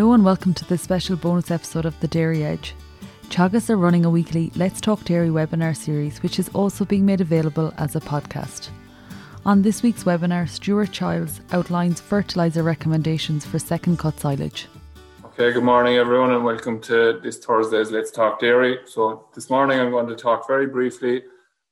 [0.00, 2.74] Hello and welcome to this special bonus episode of The Dairy Edge.
[3.28, 7.20] Teagasc are running a weekly Let's Talk Dairy webinar series, which is also being made
[7.20, 8.70] available as a podcast.
[9.44, 14.68] On this week's webinar, Stuart Childs outlines fertiliser recommendations for second cut silage.
[15.22, 18.78] Okay, good morning everyone and welcome to this Thursday's Let's Talk Dairy.
[18.86, 21.24] So this morning I'm going to talk very briefly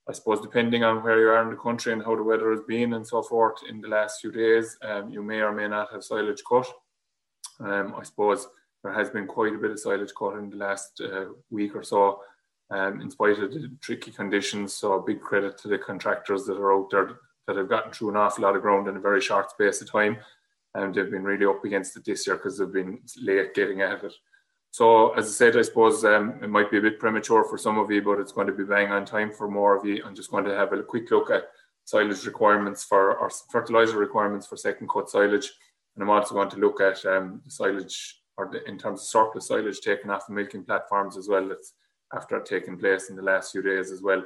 [0.07, 2.61] I suppose depending on where you are in the country and how the weather has
[2.69, 5.93] been and so forth in the last few days, um, you may or may not
[5.93, 6.67] have silage cut.
[7.61, 8.49] Um, I suppose
[8.83, 11.83] there has been quite a bit of silage cut in the last uh, week or
[11.83, 12.21] so,
[12.71, 14.75] um, in spite of the tricky conditions.
[14.75, 18.11] So a big credit to the contractors that are out there that have gotten through
[18.11, 20.19] an awful lot of ground in a very short space of time.
[20.75, 24.05] And they've been really up against it this year because they've been late getting at
[24.05, 24.13] it.
[24.71, 27.79] So, as I said, I suppose um, it might be a bit premature for some
[27.79, 30.03] of you, but it's going to be bang on time for more of you.
[30.05, 31.49] I'm just going to have a quick look at
[31.85, 35.51] silage requirements for or fertilizer requirements for second cut silage,
[35.99, 39.07] and I'm also going to look at um, the silage or the, in terms of
[39.09, 41.49] surplus silage taken off the milking platforms as well.
[41.49, 41.75] That's
[42.15, 44.23] after taking place in the last few days as well,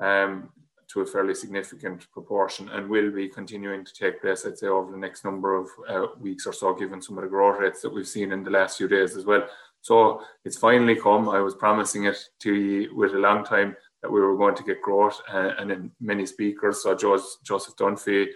[0.00, 0.50] um,
[0.88, 4.90] to a fairly significant proportion, and will be continuing to take place, I'd say, over
[4.90, 7.94] the next number of uh, weeks or so, given some of the growth rates that
[7.94, 9.46] we've seen in the last few days as well.
[9.82, 11.28] So it's finally come.
[11.28, 14.64] I was promising it to you with a long time that we were going to
[14.64, 18.26] get growth, uh, and in many speakers, so Joseph Dunphy,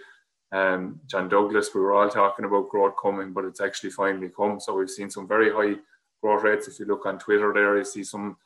[0.51, 4.59] um, John Douglas, we were all talking about growth coming, but it's actually finally come.
[4.59, 5.79] So we've seen some very high
[6.21, 6.67] growth rates.
[6.67, 8.37] If you look on Twitter, there you see some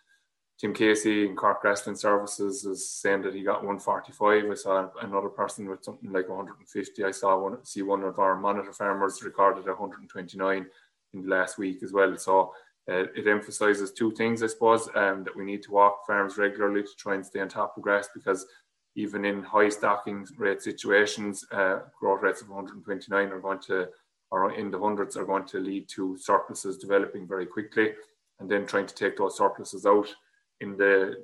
[0.58, 4.50] Tim Casey in Cork Grassland Services is saying that he got 145.
[4.50, 7.04] I saw another person with something like 150.
[7.04, 10.66] I saw one see one of our monitor farmers recorded 129
[11.14, 12.16] in the last week as well.
[12.18, 12.54] So
[12.90, 16.84] uh, it emphasises two things, I suppose, um, that we need to walk farms regularly
[16.84, 18.46] to try and stay on top of grass because
[18.96, 23.88] even in high stocking rate situations, uh, growth rates of 129 are going to,
[24.32, 27.92] or in the hundreds, are going to lead to surpluses developing very quickly.
[28.40, 30.14] And then trying to take those surpluses out
[30.62, 31.24] in the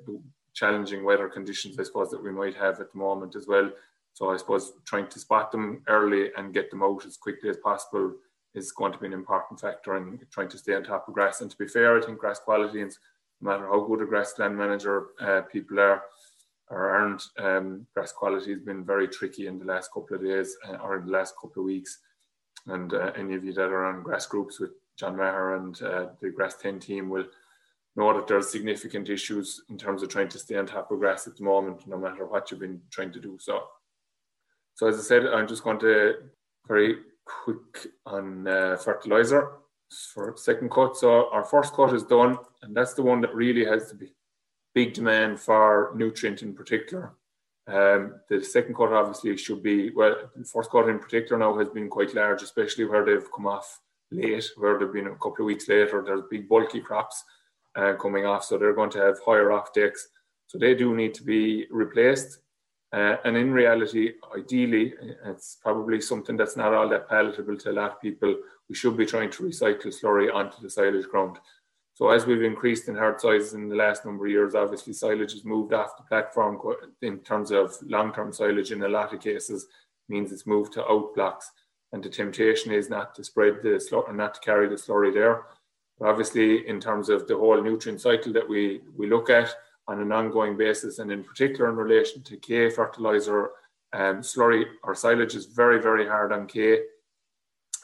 [0.54, 3.70] challenging weather conditions, I suppose, that we might have at the moment as well.
[4.14, 7.56] So I suppose trying to spot them early and get them out as quickly as
[7.56, 8.12] possible
[8.54, 11.40] is going to be an important factor in trying to stay on top of grass.
[11.40, 12.90] And to be fair, I think grass quality, no
[13.40, 16.02] matter how good a grassland manager uh, people are,
[16.72, 20.56] or aren't, um, grass quality has been very tricky in the last couple of days
[20.66, 21.98] uh, or in the last couple of weeks.
[22.66, 26.06] And uh, any of you that are on grass groups with John Maher and uh,
[26.20, 27.26] the Grass 10 team will
[27.94, 31.26] know that there's significant issues in terms of trying to stay on top of grass
[31.26, 33.36] at the moment, no matter what you've been trying to do.
[33.38, 33.64] So,
[34.74, 36.14] so as I said, I'm just going to
[36.66, 36.96] very
[37.26, 39.50] quick on uh, fertilizer
[40.14, 40.96] for second cut.
[40.96, 44.08] So our first cut is done, and that's the one that really has the
[44.74, 47.14] big demand for nutrient in particular.
[47.66, 50.16] Um, the second quarter obviously should be well.
[50.36, 53.80] The first cut in particular now has been quite large, especially where they've come off
[54.10, 56.02] late, where they've been a couple of weeks later.
[56.04, 57.22] There's big bulky crops
[57.76, 60.00] uh, coming off, so they're going to have higher offtakes.
[60.48, 62.38] So they do need to be replaced.
[62.92, 64.92] Uh, and in reality, ideally,
[65.24, 68.36] it's probably something that's not all that palatable to a lot of people.
[68.68, 71.38] We should be trying to recycle slurry onto the silage ground.
[72.02, 75.34] So as we've increased in herd sizes in the last number of years, obviously silage
[75.34, 76.58] has moved off the platform
[77.00, 79.68] in terms of long-term silage in a lot of cases
[80.08, 81.52] means it's moved to out blocks.
[81.92, 85.14] And the temptation is not to spread the slurry, and not to carry the slurry
[85.14, 85.44] there.
[86.00, 89.54] But obviously, in terms of the whole nutrient cycle that we, we look at,
[89.86, 93.50] on an ongoing basis, and in particular in relation to K fertilizer,
[93.92, 96.80] um, slurry or silage is very, very hard on K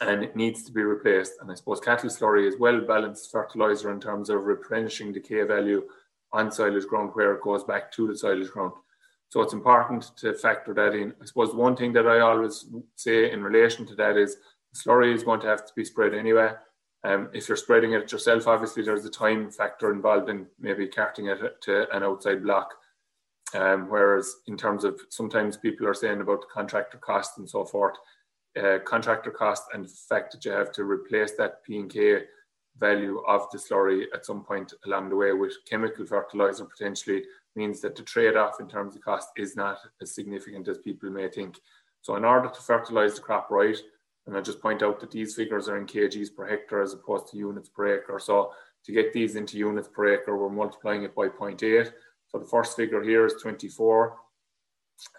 [0.00, 1.34] and it needs to be replaced.
[1.40, 5.42] And I suppose cattle slurry is well balanced fertilizer in terms of replenishing the K
[5.42, 5.84] value
[6.32, 8.72] on silage ground where it goes back to the silage ground.
[9.30, 11.14] So it's important to factor that in.
[11.20, 12.66] I suppose one thing that I always
[12.96, 14.36] say in relation to that is
[14.74, 16.52] slurry is going to have to be spread anyway.
[17.04, 21.26] Um, if you're spreading it yourself, obviously there's a time factor involved in maybe carting
[21.26, 22.74] it to an outside block.
[23.54, 27.64] Um, whereas in terms of sometimes people are saying about the contractor cost and so
[27.64, 27.96] forth,
[28.58, 32.22] uh, contractor cost and the fact that you have to replace that P and K
[32.78, 37.22] value of the slurry at some point along the way with chemical fertilizer potentially
[37.56, 41.28] means that the trade-off in terms of cost is not as significant as people may
[41.28, 41.58] think.
[42.02, 43.76] So in order to fertilize the crop right,
[44.26, 47.28] and I just point out that these figures are in kgs per hectare as opposed
[47.28, 48.18] to units per acre.
[48.20, 48.52] So
[48.84, 51.90] to get these into units per acre, we're multiplying it by 0.8.
[52.28, 54.16] So the first figure here is 24.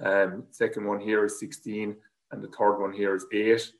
[0.02, 1.96] Um, second one here is 16.
[2.31, 3.72] And the third one here is 8.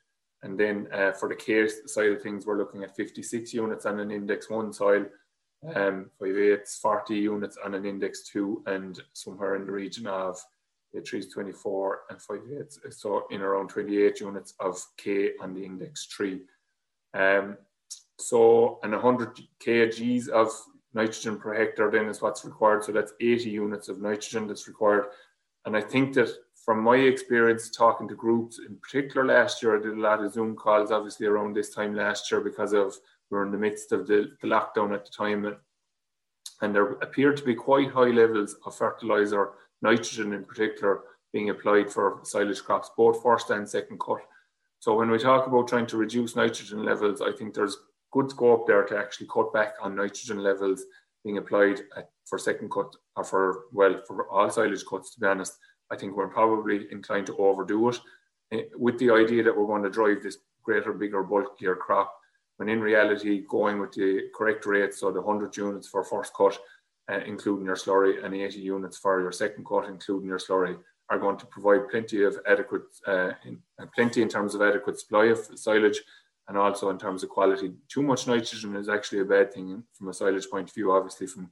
[0.44, 4.00] And then uh, for the case side of things, we're looking at 56 units on
[4.00, 5.06] an index 1 soil,
[5.76, 10.40] um, 5 eighths, 40 units on an index 2, and somewhere in the region of
[10.94, 15.64] the trees 24 and 5 eighths, so in around 28 units of K on the
[15.64, 16.42] index three.
[17.14, 17.58] Um,
[18.20, 20.50] So, and 100 kgs of
[20.94, 22.84] nitrogen per hectare then is what's required.
[22.84, 25.06] So that's 80 units of nitrogen that's required.
[25.66, 26.30] And I think that
[26.66, 30.34] from my experience talking to groups, in particular last year, I did a lot of
[30.34, 32.96] Zoom calls, obviously around this time last year because of
[33.32, 35.46] we are in the midst of the, the lockdown at the time.
[35.46, 35.56] And,
[36.62, 39.52] and there appeared to be quite high levels of fertilizer,
[39.82, 41.02] nitrogen in particular,
[41.32, 44.20] being applied for silage crops, both first and second cut.
[44.80, 47.78] So when we talk about trying to reduce nitrogen levels, I think there's
[48.12, 50.84] good scope there to actually cut back on nitrogen levels
[51.24, 55.14] being applied at, for second cut or for well for all silage cuts.
[55.14, 55.54] To be honest,
[55.92, 58.00] I think we're probably inclined to overdo it
[58.52, 62.16] eh, with the idea that we're going to drive this greater, bigger, bulkier crop.
[62.58, 66.58] When in reality, going with the correct rates, so the 100 units for first cut,
[67.10, 70.78] uh, including your slurry, and 80 units for your second cut, including your slurry,
[71.10, 75.00] are going to provide plenty of adequate, uh, in, uh, plenty in terms of adequate
[75.00, 76.02] supply of silage
[76.50, 77.72] and also in terms of quality.
[77.88, 81.28] Too much nitrogen is actually a bad thing from a silage point of view, obviously
[81.28, 81.50] from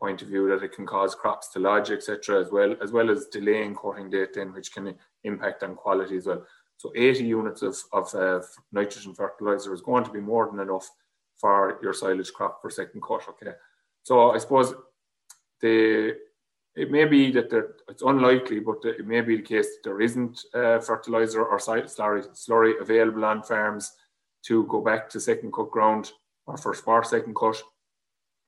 [0.00, 3.10] point of view that it can cause crops to lodge, etc., as well as well
[3.10, 4.94] as delaying cutting date, then which can
[5.24, 6.44] impact on quality as well.
[6.76, 8.40] So 80 units of, of uh,
[8.72, 10.90] nitrogen fertilizer is going to be more than enough
[11.36, 13.28] for your silage crop for second cut.
[13.28, 13.52] Okay,
[14.02, 14.74] so I suppose
[15.60, 16.16] the
[16.76, 20.00] it may be that there, it's unlikely, but it may be the case that there
[20.00, 23.92] isn't uh, fertilizer or slurry, slurry available on farms
[24.46, 26.10] to go back to second cut ground
[26.46, 27.62] or for spar second cut.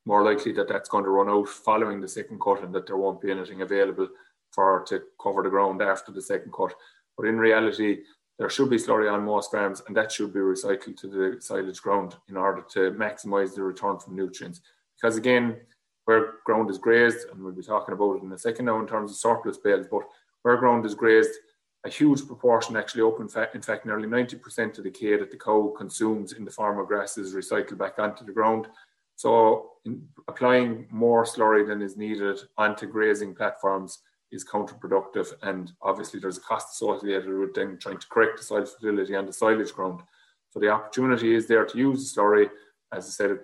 [0.07, 2.97] More likely that that's going to run out following the second cut and that there
[2.97, 4.09] won't be anything available
[4.53, 6.73] for to cover the ground after the second cut.
[7.17, 7.99] But in reality,
[8.39, 11.83] there should be slurry on most farms and that should be recycled to the silage
[11.83, 14.61] ground in order to maximize the return from nutrients.
[14.95, 15.57] Because again,
[16.07, 18.87] where ground is grazed, and we'll be talking about it in a second now in
[18.87, 20.03] terms of surplus bales, but
[20.43, 21.31] where ground is grazed,
[21.85, 25.31] a huge proportion actually up in fact, in fact nearly 90% of the K that
[25.31, 28.69] the cow consumes in the form of grass is recycled back onto the ground.
[29.17, 29.73] So
[30.29, 33.99] applying more slurry than is needed onto grazing platforms
[34.33, 38.67] is counterproductive and obviously there's a cost associated with then trying to correct the soil
[38.67, 40.03] fertility on the silage ground.
[40.51, 42.51] So the opportunity is there to use the slurry
[42.93, 43.39] as I said,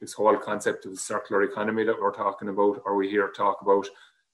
[0.00, 3.62] this whole concept of the circular economy that we're talking about, or we hear talk
[3.62, 3.88] about,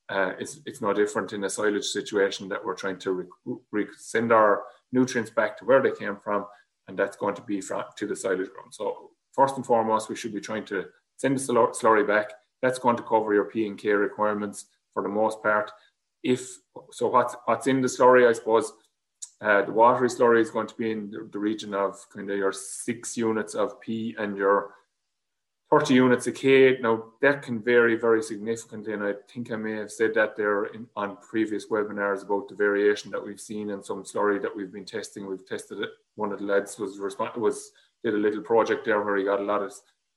[0.09, 3.29] uh, it's, it's no different in a silage situation that we're trying to
[3.71, 6.47] re- send our nutrients back to where they came from,
[6.89, 8.73] and that's going to be from, to the silage ground.
[8.73, 10.87] So first and foremost, we should be trying to
[11.17, 12.33] send the slurry back.
[12.61, 15.71] That's going to cover your P and K requirements for the most part.
[16.25, 16.41] If
[16.91, 18.73] so, what's what's in the slurry, I suppose
[19.41, 22.37] uh, the watery slurry is going to be in the, the, region of kind of
[22.37, 24.75] your six units of P and your
[25.71, 26.79] 30 units of K.
[26.81, 30.65] Now, that can vary very significantly, and I think I may have said that there
[30.65, 34.73] in, on previous webinars about the variation that we've seen in some slurry that we've
[34.73, 35.29] been testing.
[35.29, 35.91] We've tested it.
[36.17, 37.71] One of the lads was was
[38.05, 39.73] did a little project there where he got a lot of,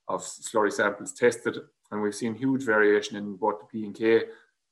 [0.07, 1.57] of slurry samples tested,
[1.91, 4.23] and we've seen huge variation in both the P and K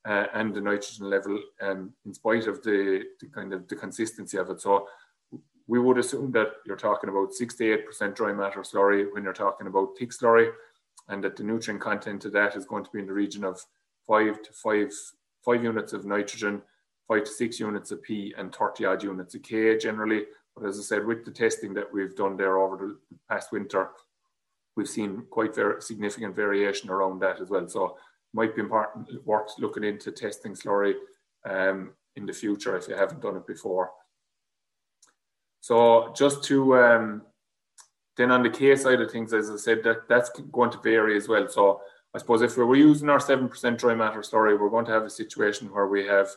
[0.08, 4.38] uh, and the nitrogen level, um, in spite of the, the, kind of the consistency
[4.38, 4.60] of it.
[4.60, 4.86] So
[5.66, 9.96] we would assume that you're talking about 68% dry matter slurry when you're talking about
[9.98, 10.50] thick slurry,
[11.08, 13.60] and that the nutrient content of that is going to be in the region of
[14.06, 14.92] five to five
[15.44, 16.62] five units of nitrogen,
[17.08, 20.24] five to six units of P, and 30 odd units of K generally.
[20.60, 22.98] But as I said, with the testing that we've done there over the
[23.28, 23.90] past winter,
[24.76, 27.68] we've seen quite very significant variation around that as well.
[27.68, 27.96] So
[28.34, 30.94] might be important, worth looking into testing slurry
[31.48, 33.90] um, in the future if you haven't done it before.
[35.60, 37.22] So just to um,
[38.16, 41.16] then on the K side of things, as I said, that that's going to vary
[41.16, 41.48] as well.
[41.48, 41.80] So
[42.14, 44.92] I suppose if we were using our seven percent dry matter slurry, we're going to
[44.92, 46.28] have a situation where we have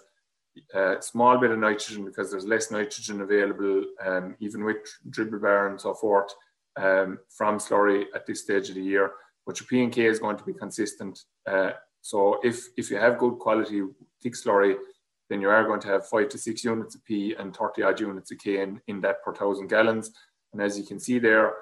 [0.74, 4.78] a small bit of nitrogen because there's less nitrogen available, um, even with
[5.10, 6.32] dribble bar and so forth,
[6.76, 9.12] um, from slurry at this stage of the year
[9.46, 11.20] but your P and K is going to be consistent.
[11.46, 13.84] Uh, so if if you have good quality
[14.22, 14.76] thick slurry,
[15.30, 18.00] then you are going to have five to six units of P and 30 odd
[18.00, 20.12] units of K in, in that per thousand gallons.
[20.52, 21.54] And as you can see there,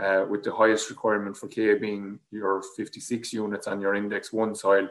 [0.00, 4.54] uh, with the highest requirement for K being your 56 units on your index one
[4.54, 4.88] soil,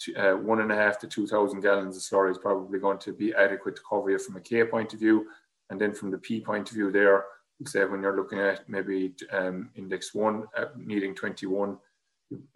[0.00, 3.12] to, uh, one and a half to 2,000 gallons of slurry is probably going to
[3.12, 5.26] be adequate to cover you from a K point of view.
[5.70, 7.24] And then from the P point of view there,
[7.64, 11.78] say when you're looking at maybe um, index one uh, needing 21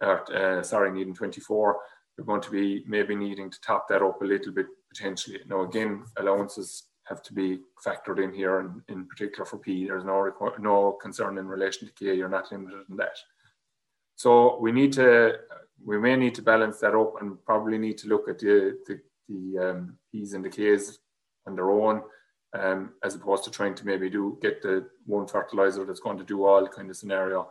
[0.01, 1.79] or, uh, sorry, needing 24,
[2.17, 5.39] you're going to be maybe needing to top that up a little bit potentially.
[5.47, 10.05] Now, again, allowances have to be factored in here, and in particular for P, there's
[10.05, 12.15] no no concern in relation to K.
[12.15, 13.17] You're not limited in that.
[14.21, 15.33] So we need to,
[15.83, 18.99] we may need to balance that up, and probably need to look at the the,
[19.27, 20.99] the um, P's and the K's
[21.47, 22.03] on their own,
[22.53, 26.23] um, as opposed to trying to maybe do get the one fertilizer that's going to
[26.23, 27.49] do all kind of scenario.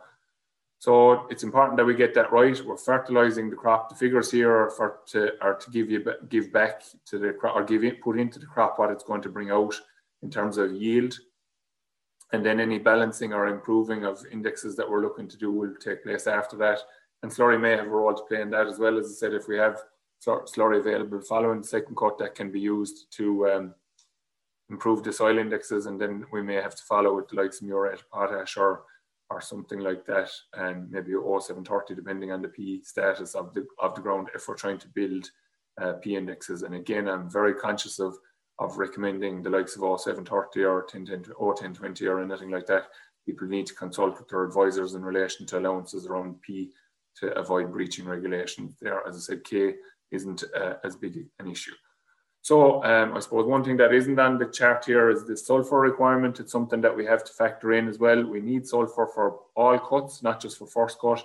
[0.79, 2.65] So it's important that we get that right.
[2.65, 3.89] We're fertilizing the crop.
[3.89, 5.99] The figures here are for to are to give you
[6.29, 9.23] give back to the crop or give it put into the crop what it's going
[9.23, 9.75] to bring out
[10.23, 11.13] in terms of yield.
[12.33, 16.03] And then any balancing or improving of indexes that we're looking to do will take
[16.03, 16.79] place after that.
[17.23, 18.97] And slurry may have a role to play in that as well.
[18.97, 19.77] As I said, if we have
[20.25, 23.75] slurry available following the second cut, that can be used to um,
[24.69, 27.67] improve the soil indexes, and then we may have to follow with the likes of
[27.67, 28.83] muriate potash or
[29.29, 33.95] or something like that, and maybe O730, depending on the P status of the of
[33.95, 35.29] the ground, if we're trying to build
[35.81, 36.63] uh, P indexes.
[36.63, 38.17] And again, I'm very conscious of
[38.61, 42.85] of recommending the likes of O730 or 1010 O1020 or anything like that.
[43.25, 46.71] People need to consult with their advisors in relation to allowances around P
[47.17, 48.75] to avoid breaching regulations.
[48.79, 49.75] There, as I said, K
[50.11, 51.73] isn't uh, as big an issue.
[52.43, 55.79] So um, I suppose one thing that isn't on the chart here is the sulfur
[55.79, 56.39] requirement.
[56.39, 58.23] It's something that we have to factor in as well.
[58.23, 61.23] We need sulfur for all cuts, not just for first cut,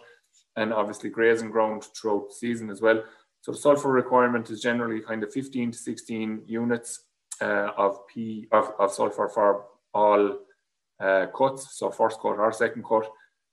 [0.56, 3.02] and obviously grazing ground throughout the season as well.
[3.40, 7.04] So the sulfur requirement is generally kind of 15 to 16 units
[7.40, 9.64] uh, of P of, of sulfur for
[9.94, 10.38] all
[11.00, 13.08] uh, cuts, so first cut or second cut.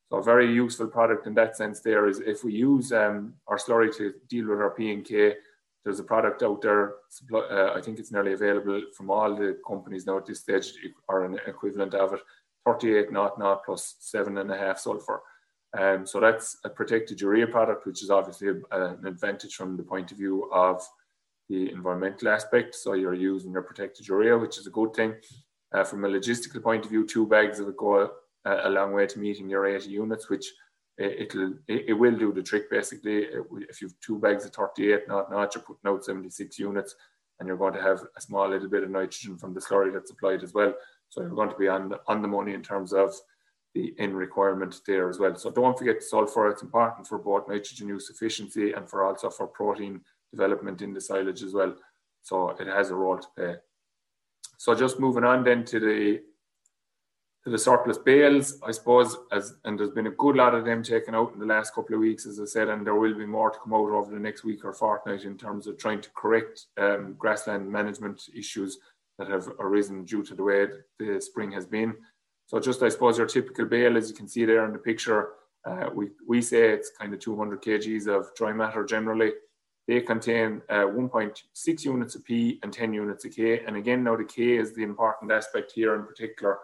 [0.09, 1.81] So a very useful product in that sense.
[1.81, 5.35] There is if we use um, our slurry to deal with our P and K
[5.83, 6.93] there's a product out there.
[7.33, 10.73] Uh, I think it's nearly available from all the companies now at this stage,
[11.07, 12.21] or an equivalent of it.
[12.65, 15.21] 38 not not plus seven and a half sulfur.
[15.77, 19.83] Um, so that's a protected urea product, which is obviously a, an advantage from the
[19.83, 20.81] point of view of
[21.49, 22.75] the environmental aspect.
[22.75, 25.15] So you're using your protected urea, which is a good thing.
[25.73, 28.11] Uh, from a logistical point of view, two bags of it go
[28.45, 30.45] a, a long way to meeting your 80 units, which
[31.01, 33.27] uh, it'll it, it will do the trick basically.
[33.27, 36.95] Uh, if you've two bags of 38 not not, you're putting out 76 units,
[37.39, 40.11] and you're going to have a small little bit of nitrogen from the slurry that's
[40.11, 40.73] applied as well.
[41.09, 43.13] So you're going to be on the, on the money in terms of
[43.73, 45.35] the N requirement there as well.
[45.35, 46.49] So don't forget sulfur.
[46.49, 50.01] It's important for both nitrogen use efficiency and for also for protein
[50.33, 51.75] development in the silage as well.
[52.23, 53.55] So it has a role to play.
[54.57, 56.21] So just moving on then to the
[57.43, 60.81] to the surplus bales, I suppose, as and there's been a good lot of them
[60.81, 63.25] taken out in the last couple of weeks, as I said, and there will be
[63.25, 66.09] more to come out over the next week or fortnight in terms of trying to
[66.15, 68.77] correct um, grassland management issues
[69.19, 70.67] that have arisen due to the way
[70.99, 71.93] the spring has been.
[72.45, 75.29] So just, I suppose, your typical bale, as you can see there in the picture,
[75.65, 79.31] uh, we, we say it's kind of 200 kgs of dry matter generally.
[79.87, 83.59] They contain uh, 1.6 units of P and 10 units of K.
[83.65, 86.59] And again, now the K is the important aspect here in particular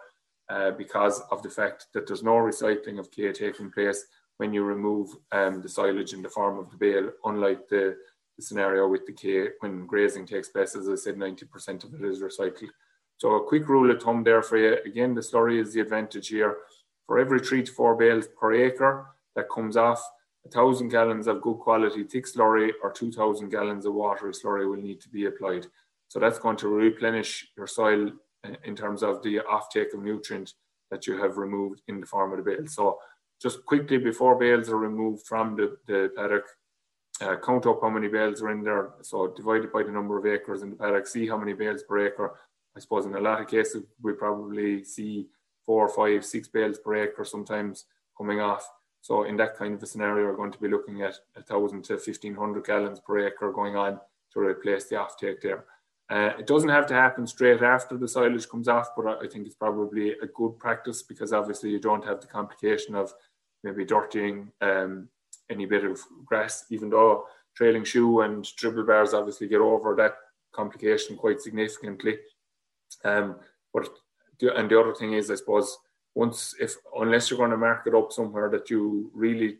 [0.49, 4.05] uh, because of the fact that there's no recycling of K taking place
[4.37, 7.97] when you remove um, the silage in the form of the bale, unlike the,
[8.37, 10.75] the, scenario with the K when grazing takes place.
[10.75, 12.69] As I said, 90% of it is recycled.
[13.17, 14.77] So a quick rule of thumb there for you.
[14.85, 16.55] Again, the slurry is the advantage here.
[17.05, 20.01] For every three to four bales per acre that comes off,
[20.45, 24.81] a thousand gallons of good quality thick slurry or 2,000 gallons of watery slurry will
[24.81, 25.65] need to be applied.
[26.07, 28.11] So that's going to replenish your soil
[28.63, 30.53] in terms of the offtake of nutrient
[30.91, 32.67] that you have removed in the form of the bale.
[32.67, 32.99] So
[33.41, 36.45] just quickly before bales are removed from the, the paddock,
[37.21, 38.91] uh, count up how many bales are in there.
[39.01, 41.83] So divide it by the number of acres in the paddock, see how many bales
[41.83, 42.35] per acre.
[42.75, 45.27] I suppose in a lot of cases, we probably see
[45.65, 47.85] four, five, six bales per acre sometimes
[48.17, 48.67] coming off.
[49.01, 51.83] So in that kind of a scenario, we're going to be looking at a thousand
[51.85, 53.99] to 1500 gallons per acre going on
[54.33, 55.65] to replace the offtake there.
[56.09, 59.45] Uh, it doesn't have to happen straight after the silage comes off, but I think
[59.45, 63.13] it's probably a good practice because obviously you don't have the complication of
[63.63, 65.07] maybe dirtying um,
[65.51, 67.25] any bit of grass, even though
[67.55, 70.15] trailing shoe and dribble bars obviously get over that
[70.51, 72.17] complication quite significantly.
[73.03, 73.35] Um,
[73.71, 73.89] but
[74.39, 75.77] the, and the other thing is, I suppose,
[76.15, 79.57] once if unless you're going to mark it up somewhere that you really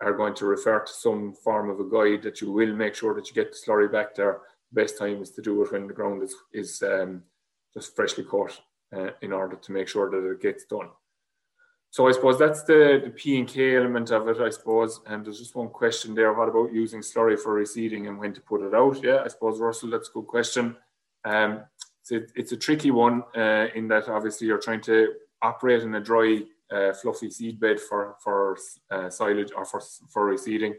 [0.00, 3.14] are going to refer to some form of a guide that you will make sure
[3.14, 4.40] that you get the slurry back there
[4.72, 7.22] The best time is to do it when the ground is, is um,
[7.72, 8.60] just freshly cut
[8.96, 10.88] uh, in order to make sure that it gets done.
[11.90, 15.00] So I suppose that's the, the P and K element of it, I suppose.
[15.06, 16.32] And there's just one question there.
[16.32, 19.02] What about using slurry for reseeding and when to put it out?
[19.02, 20.74] Yeah, I suppose, Russell, that's a good question.
[21.24, 21.60] Um,
[22.10, 26.00] it's, it's a tricky one uh, in that obviously you're trying to operate in a
[26.00, 28.56] dry, uh, fluffy seed bed for, for
[28.90, 30.74] uh, silage or for, for reseeding.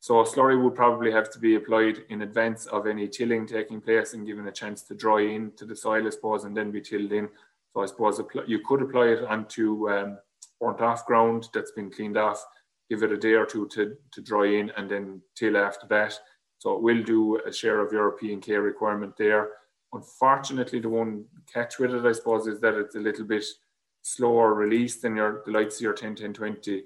[0.00, 4.14] So slurry would probably have to be applied in advance of any tilling taking place
[4.14, 7.12] and given a chance to dry into the soil, I suppose, and then be tilled
[7.12, 7.28] in.
[7.72, 10.18] So I suppose you could apply it onto um,
[10.60, 12.44] burnt off ground that's been cleaned off,
[12.90, 16.18] give it a day or two to, to dry in and then till after that.
[16.58, 19.50] So it will do a share of your P and K requirement there.
[19.92, 23.44] Unfortunately, the one catch with it, I suppose, is that it's a little bit
[24.02, 26.82] slower release than your the likes of your 10, 10, 20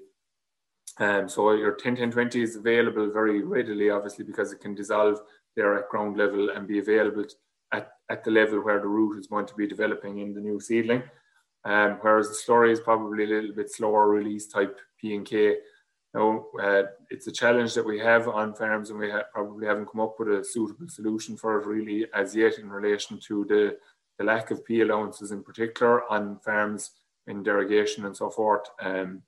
[0.99, 5.19] Um, so your 10-10-20 is available very readily, obviously, because it can dissolve
[5.55, 7.25] there at ground level and be available
[7.71, 10.59] at, at the level where the root is going to be developing in the new
[10.59, 11.03] seedling.
[11.65, 15.57] Um, whereas the slurry is probably a little bit slower release type P and K.
[16.13, 19.89] Now, uh, it's a challenge that we have on farms, and we ha- probably haven't
[19.91, 23.77] come up with a suitable solution for it really as yet in relation to the,
[24.17, 26.91] the lack of P allowances in particular on farms
[27.27, 28.67] in derogation and so forth.
[28.81, 29.21] Um,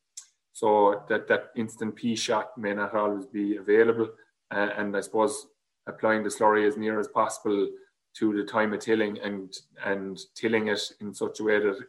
[0.53, 4.09] so that that instant P shot may not always be available,
[4.51, 5.47] uh, and I suppose
[5.87, 7.69] applying the slurry as near as possible
[8.15, 11.79] to the time of tilling and and tilling it in such a way that,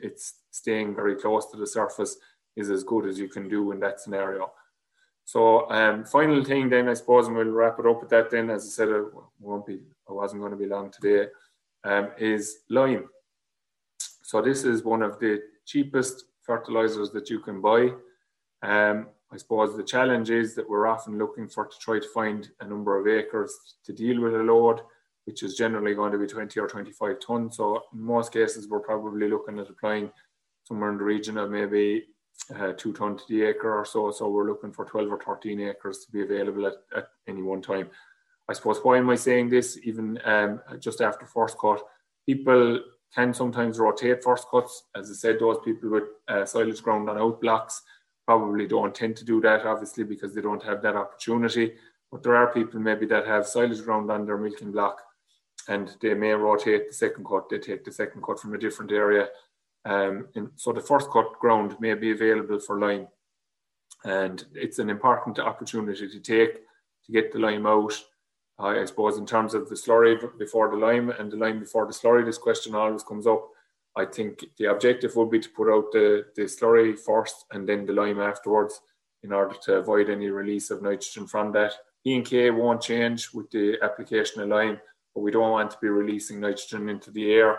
[0.00, 2.16] it's staying very close to the surface
[2.56, 4.52] is as good as you can do in that scenario.
[5.24, 8.50] So um, final thing then I suppose and we'll wrap it up with that then
[8.50, 9.04] as I said it
[9.38, 11.28] won't be I wasn't going to be long today
[11.84, 13.08] um, is lime.
[14.22, 17.90] So this is one of the cheapest fertilizers that you can buy.
[18.62, 22.50] Um, I suppose the challenge is that we're often looking for to try to find
[22.60, 23.52] a number of acres
[23.84, 24.80] to deal with a load
[25.30, 27.56] which is generally going to be 20 or 25 tons.
[27.56, 30.10] So in most cases, we're probably looking at applying
[30.64, 32.06] somewhere in the region of maybe
[32.58, 34.10] uh, two ton to the acre or so.
[34.10, 37.62] So we're looking for 12 or 13 acres to be available at, at any one
[37.62, 37.90] time.
[38.48, 39.78] I suppose why am I saying this?
[39.84, 41.80] Even um, just after first cut,
[42.26, 42.80] people
[43.14, 44.84] can sometimes rotate first cuts.
[44.94, 47.82] As I said, those people with uh, silage ground on out blocks
[48.26, 51.74] probably don't tend to do that, obviously, because they don't have that opportunity.
[52.12, 55.00] But there are people maybe that have silage ground on their milking block
[55.68, 57.48] and they may rotate the second cut.
[57.48, 59.28] They take the second cut from a different area.
[59.84, 63.08] Um, and so the first cut ground may be available for lime.
[64.04, 66.60] And it's an important opportunity to take
[67.06, 67.92] to get the lime out.
[68.60, 71.92] I suppose in terms of the slurry before the lime and the lime before the
[71.92, 73.48] slurry, this question always comes up.
[73.96, 77.86] I think the objective would be to put out the, the slurry first and then
[77.86, 78.80] the lime afterwards
[79.22, 81.72] in order to avoid any release of nitrogen from that.
[82.06, 84.80] E and K won't change with the application of lime
[85.14, 87.58] but we don't want to be releasing nitrogen into the air.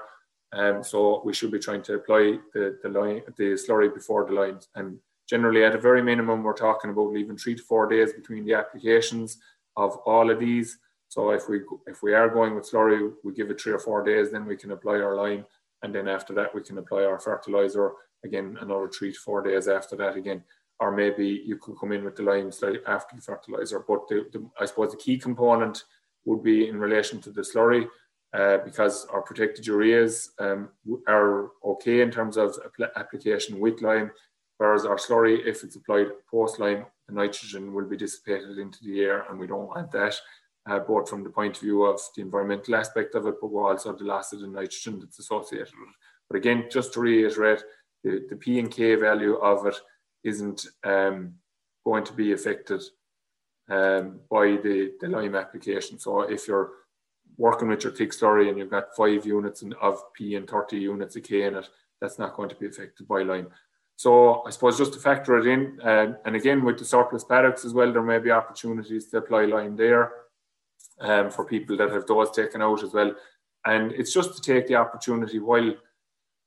[0.54, 4.34] Um, so we should be trying to apply the, the line, the slurry before the
[4.34, 4.68] lines.
[4.76, 8.46] And generally, at a very minimum, we're talking about leaving three to four days between
[8.46, 9.38] the applications
[9.78, 10.78] of all of these.
[11.12, 14.02] So if we if we are going with slurry, we give it three or four
[14.02, 15.46] days, then we can apply our lime,
[15.84, 17.92] and then after that we can apply our fertilizer
[18.24, 20.42] again another three to four days after that again.
[20.80, 23.84] Or maybe you could come in with the lime slightly after the fertilizer.
[23.86, 25.84] But the, the, I suppose the key component
[26.24, 27.88] would be in relation to the slurry
[28.34, 30.70] uh, because our protected ureas um,
[31.10, 32.56] are okay in terms of
[32.96, 34.12] application with lime,
[34.60, 39.02] whereas our slurry, if it's applied post lime, the nitrogen will be dissipated into the
[39.02, 40.16] air, and we don't want that.
[40.70, 43.94] Uh, both from the point of view of the environmental aspect of it, but also
[43.94, 45.96] the loss of the nitrogen that's associated with it.
[46.30, 47.64] But again, just to reiterate,
[48.04, 49.76] the, the P and K value of it
[50.24, 51.34] isn't um,
[51.84, 52.84] going to be affected
[53.72, 55.98] um, by the, the lime application.
[55.98, 56.70] So if you're
[57.38, 61.16] working with your thick slurry and you've got five units of P and 30 units
[61.16, 61.68] of K in it,
[62.00, 63.48] that's not going to be affected by lime.
[63.96, 67.66] So I suppose just to factor it in, um, and again with the surplus paddocks
[67.66, 70.12] as well, there may be opportunities to apply lime there
[71.02, 73.14] um, for people that have those taken out as well.
[73.66, 75.74] And it's just to take the opportunity while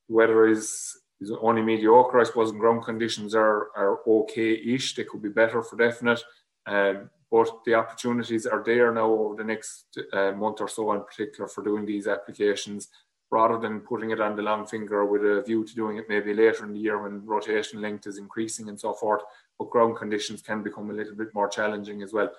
[0.07, 4.95] the weather is is only mediocre, I suppose, and ground conditions are are okay-ish.
[4.95, 6.21] They could be better for definite.
[6.65, 11.01] Um, but the opportunities are there now over the next uh, month or so in
[11.03, 12.89] particular for doing these applications
[13.31, 16.33] rather than putting it on the long finger with a view to doing it maybe
[16.33, 19.23] later in the year when rotation length is increasing and so forth
[19.57, 22.31] but ground conditions can become a little bit more challenging as well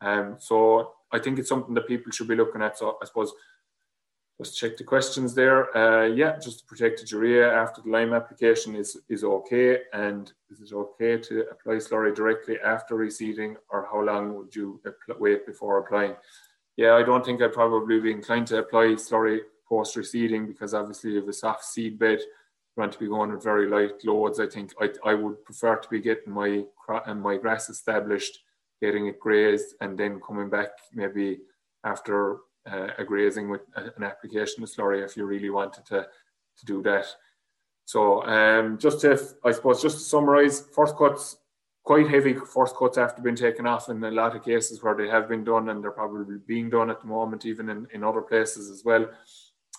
[0.00, 3.32] um, so I think it's something that people should be looking at so I suppose
[4.38, 5.74] just check the questions there.
[5.76, 9.78] Uh, yeah, just to protect the urea after the lime application is, is okay.
[9.92, 14.80] And is it okay to apply slurry directly after reseeding or how long would you
[15.20, 16.14] wait before applying?
[16.76, 21.14] Yeah, I don't think I'd probably be inclined to apply slurry post reseeding because obviously
[21.14, 24.40] have a soft seed bed, you want to be going with very light loads.
[24.40, 26.64] I think I, I would prefer to be getting my,
[27.06, 28.40] and my grass established,
[28.84, 31.28] getting it grazed and then coming back maybe
[31.84, 32.16] after
[32.70, 33.62] uh, a grazing with
[33.96, 36.00] an application of slurry if you really wanted to,
[36.58, 37.06] to do that.
[37.86, 39.10] So um, just to,
[39.44, 41.36] I suppose, just to summarise, first cuts,
[41.82, 45.08] quite heavy first cuts after being taken off in a lot of cases where they
[45.08, 48.22] have been done and they're probably being done at the moment, even in, in other
[48.22, 49.06] places as well.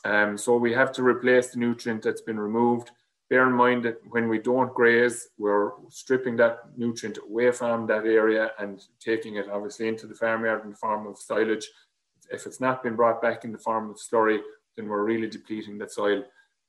[0.03, 2.91] Um, so we have to replace the nutrient that's been removed.
[3.29, 8.05] Bear in mind that when we don't graze, we're stripping that nutrient away from that
[8.05, 11.67] area and taking it obviously into the farmyard in the form of silage
[12.31, 14.39] if it's not been brought back in the form of slurry,
[14.75, 16.23] then we're really depleting that soil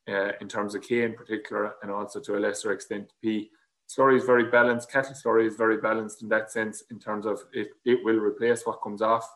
[0.08, 3.50] uh, in terms of K in particular, and also to a lesser extent P.
[3.88, 4.90] slurry is very balanced.
[4.90, 8.64] Cattle slurry is very balanced in that sense in terms of it, it will replace
[8.64, 9.28] what comes off.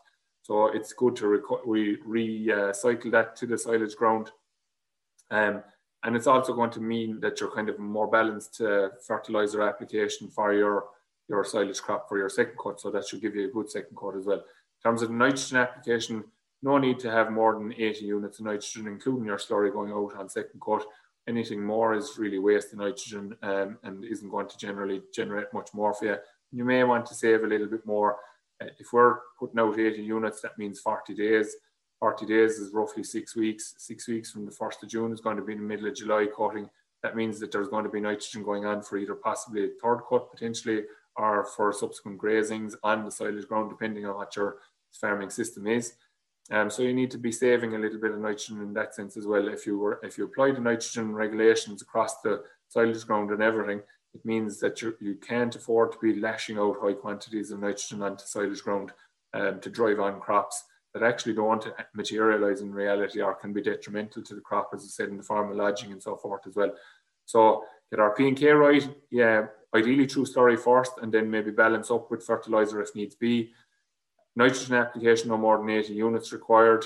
[0.43, 4.31] So it's good to we recycle that to the silage ground.
[5.31, 5.63] Um,
[6.05, 8.63] and it's also going to mean that you're kind of more balanced
[9.07, 10.85] fertilizer application for your
[11.31, 12.81] your silage crop for your second cut.
[12.81, 14.39] So that should give you a good second cut as well.
[14.39, 16.25] In terms of nitrogen application,
[16.63, 20.15] no need to have more than 80 units of nitrogen, including your slurry going out
[20.19, 20.85] on second cut.
[21.29, 25.71] Anything more is really waste of nitrogen um, and isn't going to generally generate much
[25.73, 26.17] more for you.
[26.51, 28.17] You may want to save a little bit more.
[28.61, 31.55] Uh, if we're putting out 80 units, that means 40 days.
[32.01, 33.75] 40 days is roughly six weeks.
[33.77, 35.95] Six weeks from the 1st of June is going to be in the middle of
[35.95, 36.69] July cutting.
[37.03, 40.01] That means that there's going to be nitrogen going on for either possibly a third
[40.09, 40.85] cut potentially
[41.17, 44.59] or for subsequent grazings on the silage ground, depending on what your
[44.93, 45.95] farming system is.
[46.51, 49.17] Um, so you need to be saving a little bit of nitrogen in that sense
[49.17, 49.49] as well.
[49.49, 53.83] If you were if you apply the nitrogen regulations across the silage ground and everything,
[54.15, 58.03] it means that you you can't afford to be lashing out high quantities of nitrogen
[58.03, 58.93] onto silage ground
[59.33, 64.23] um, to drive on crops that actually don't materialize in reality or can be detrimental
[64.23, 66.57] to the crop, as I said, in the form of lodging and so forth as
[66.57, 66.73] well.
[67.27, 71.53] So get our P and K right, yeah, ideally true slurry first, and then maybe
[71.53, 73.53] balance up with fertilizer if needs be.
[74.35, 76.85] Nitrogen application no more than 80 units required.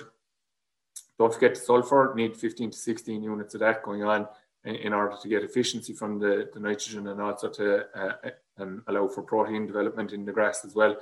[1.19, 4.27] Don't forget sulfur, need 15 to 16 units of that going on
[4.65, 8.13] in, in order to get efficiency from the, the nitrogen and also to uh,
[8.59, 10.97] um, allow for protein development in the grass as well.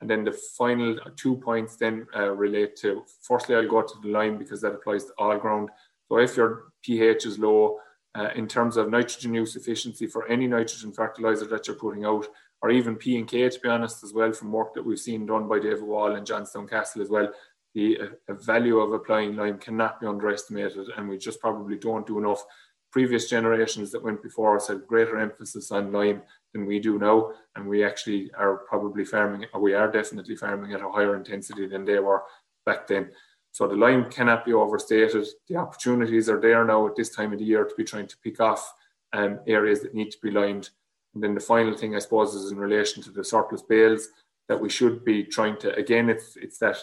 [0.00, 4.08] And then the final two points then uh, relate to, firstly, I'll go to the
[4.08, 5.70] lime because that applies to all ground.
[6.08, 7.78] So if your pH is low,
[8.16, 12.26] uh, in terms of nitrogen use efficiency for any nitrogen fertilizer that you're putting out,
[12.62, 15.26] or even P and K, to be honest, as well, from work that we've seen
[15.26, 17.32] done by David Wall and Johnstone Castle as well.
[17.74, 22.18] The uh, value of applying lime cannot be underestimated, and we just probably don't do
[22.18, 22.44] enough.
[22.92, 26.22] Previous generations that went before us had greater emphasis on lime
[26.54, 30.72] than we do now, and we actually are probably farming, or we are definitely farming
[30.72, 32.22] at a higher intensity than they were
[32.64, 33.10] back then.
[33.50, 35.26] So the lime cannot be overstated.
[35.48, 38.16] The opportunities are there now at this time of the year to be trying to
[38.24, 38.72] pick off
[39.12, 40.70] um, areas that need to be limed.
[41.14, 44.08] And then the final thing, I suppose, is in relation to the surplus bales
[44.48, 45.74] that we should be trying to.
[45.76, 46.78] Again, it's it's that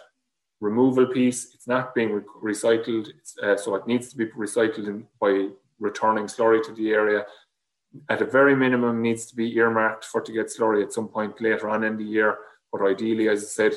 [0.62, 1.54] removal piece.
[1.54, 3.10] It's not being re- recycled,
[3.44, 7.26] uh, so it needs to be recycled in, by returning slurry to the area.
[8.10, 11.42] At a very minimum, needs to be earmarked for to get slurry at some point
[11.42, 12.38] later on in the year.
[12.72, 13.74] But ideally, as I said,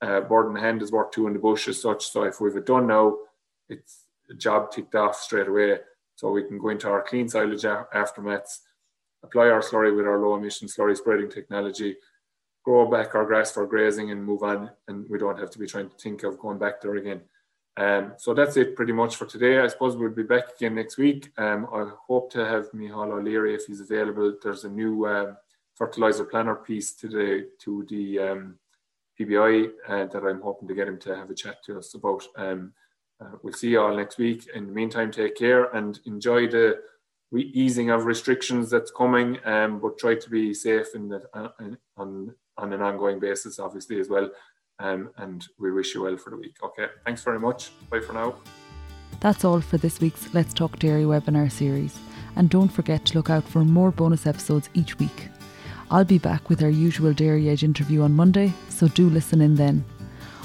[0.00, 2.10] uh, bird in hand is worth two in the bush as such.
[2.10, 3.18] So if we've it done now,
[3.68, 5.78] it's a job ticked off straight away.
[6.16, 8.58] So we can go into our clean silage aftermaths,
[9.22, 11.96] apply our slurry with our low emission slurry spreading technology,
[12.64, 14.70] grow back our grass for grazing and move on.
[14.88, 17.22] And we don't have to be trying to think of going back there again.
[17.76, 19.60] Um, so that's it pretty much for today.
[19.60, 21.30] I suppose we'll be back again next week.
[21.38, 24.34] Um, I hope to have Mícheál O'Leary if he's available.
[24.42, 25.36] There's a new um,
[25.74, 28.58] fertilizer planner piece to the to the um,
[29.18, 32.24] PBI uh, that I'm hoping to get him to have a chat to us about.
[32.36, 32.72] Um,
[33.20, 34.48] uh, we'll see you all next week.
[34.54, 36.80] In the meantime, take care and enjoy the
[37.34, 41.48] easing of restrictions that's coming, um, but try to be safe in uh,
[41.96, 44.28] on, on an ongoing basis, obviously, as well.
[44.82, 46.56] Um, and we wish you well for the week.
[46.62, 47.70] Okay, thanks very much.
[47.88, 48.34] Bye for now.
[49.20, 51.96] That's all for this week's Let's Talk Dairy webinar series.
[52.34, 55.28] And don't forget to look out for more bonus episodes each week.
[55.90, 59.54] I'll be back with our usual Dairy Edge interview on Monday, so do listen in
[59.54, 59.84] then.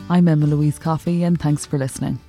[0.09, 2.19] I'm Emma Louise Coffey, and thanks for listening.